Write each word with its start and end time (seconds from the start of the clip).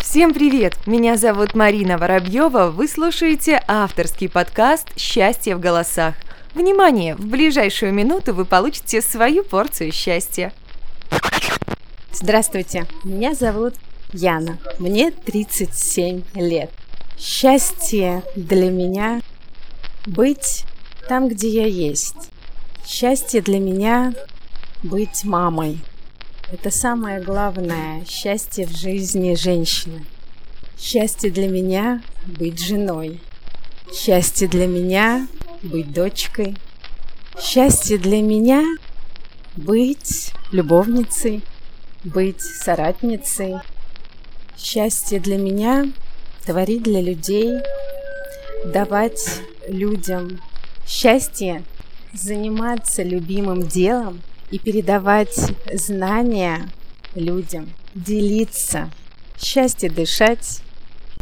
Всем 0.00 0.32
привет! 0.32 0.74
Меня 0.86 1.16
зовут 1.16 1.54
Марина 1.54 1.98
Воробьева. 1.98 2.70
Вы 2.70 2.88
слушаете 2.88 3.62
авторский 3.68 4.28
подкаст 4.28 4.88
«Счастье 4.98 5.54
в 5.54 5.60
голосах». 5.60 6.14
Внимание! 6.54 7.14
В 7.14 7.26
ближайшую 7.26 7.92
минуту 7.92 8.34
вы 8.34 8.44
получите 8.44 9.02
свою 9.02 9.44
порцию 9.44 9.92
счастья. 9.92 10.52
Здравствуйте, 12.10 12.86
меня 13.04 13.34
зовут 13.34 13.74
Яна. 14.12 14.58
Мне 14.78 15.10
37 15.10 16.22
лет. 16.34 16.70
Счастье 17.18 18.22
для 18.34 18.70
меня 18.70 19.20
быть 20.06 20.64
там, 21.08 21.28
где 21.28 21.48
я 21.48 21.66
есть. 21.66 22.30
Счастье 22.86 23.42
для 23.42 23.58
меня 23.58 24.14
быть 24.82 25.24
мамой. 25.24 25.78
Это 26.50 26.70
самое 26.70 27.20
главное 27.20 28.02
счастье 28.06 28.66
в 28.66 28.74
жизни 28.74 29.34
женщины. 29.34 30.06
Счастье 30.78 31.30
для 31.30 31.46
меня 31.46 32.00
быть 32.24 32.58
женой. 32.58 33.20
Счастье 33.92 34.48
для 34.48 34.66
меня 34.66 35.28
быть 35.62 35.92
дочкой. 35.92 36.56
Счастье 37.38 37.98
для 37.98 38.22
меня 38.22 38.64
быть 39.56 40.32
любовницей, 40.50 41.42
быть 42.02 42.40
соратницей. 42.40 43.56
Счастье 44.56 45.20
для 45.20 45.36
меня 45.36 45.92
творить 46.46 46.82
для 46.82 47.02
людей, 47.02 47.58
давать 48.64 49.42
людям 49.68 50.40
счастье, 50.86 51.62
заниматься 52.14 53.02
любимым 53.02 53.68
делом 53.68 54.22
и 54.50 54.58
передавать 54.58 55.38
знания 55.72 56.68
людям, 57.14 57.70
делиться, 57.94 58.90
счастье 59.38 59.90
дышать, 59.90 60.62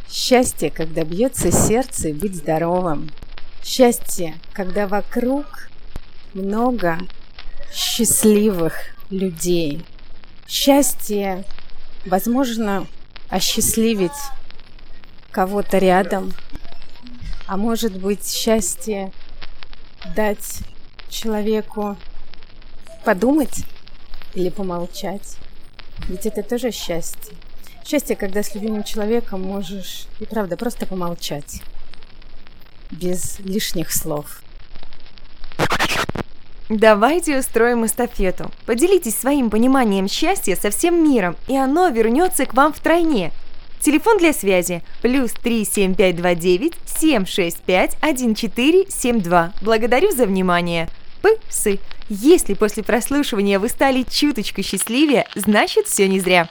счастье, 0.08 0.70
когда 0.70 1.04
бьется 1.04 1.50
сердце 1.50 2.08
и 2.08 2.12
быть 2.12 2.36
здоровым, 2.36 3.10
счастье, 3.62 4.34
когда 4.52 4.86
вокруг 4.86 5.68
много 6.34 6.98
счастливых 7.72 8.74
людей, 9.10 9.84
счастье, 10.46 11.44
возможно, 12.04 12.86
осчастливить 13.28 14.12
кого-то 15.30 15.78
рядом, 15.78 16.32
а 17.46 17.56
может 17.56 17.96
быть 17.98 18.26
счастье 18.28 19.12
дать 20.14 20.60
человеку 21.08 21.96
подумать 23.06 23.64
или 24.34 24.48
помолчать. 24.48 25.36
Ведь 26.08 26.26
это 26.26 26.42
тоже 26.42 26.72
счастье. 26.72 27.36
Счастье, 27.86 28.16
когда 28.16 28.42
с 28.42 28.52
любимым 28.56 28.82
человеком 28.82 29.42
можешь 29.42 30.08
и 30.18 30.26
правда 30.26 30.56
просто 30.56 30.86
помолчать. 30.86 31.62
Без 32.90 33.38
лишних 33.38 33.92
слов. 33.92 34.42
Давайте 36.68 37.38
устроим 37.38 37.86
эстафету. 37.86 38.50
Поделитесь 38.66 39.16
своим 39.16 39.50
пониманием 39.50 40.08
счастья 40.08 40.56
со 40.56 40.70
всем 40.70 41.08
миром, 41.08 41.36
и 41.46 41.56
оно 41.56 41.88
вернется 41.90 42.44
к 42.44 42.54
вам 42.54 42.72
втройне. 42.72 43.30
Телефон 43.80 44.18
для 44.18 44.32
связи 44.32 44.82
плюс 45.00 45.30
37529 45.30 46.72
765 46.86 47.94
1472. 48.00 49.52
Благодарю 49.62 50.10
за 50.10 50.26
внимание. 50.26 50.88
Псы. 51.22 51.78
Если 52.08 52.54
после 52.54 52.84
прослушивания 52.84 53.58
вы 53.58 53.68
стали 53.68 54.04
чуточку 54.08 54.62
счастливее, 54.62 55.26
значит 55.34 55.86
все 55.86 56.06
не 56.06 56.20
зря. 56.20 56.48